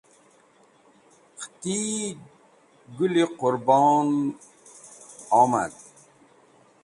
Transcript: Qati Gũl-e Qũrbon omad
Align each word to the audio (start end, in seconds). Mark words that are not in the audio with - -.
Qati 1.39 1.77
Gũl-e 2.95 3.23
Qũrbon 3.39 4.07
omad 5.41 5.71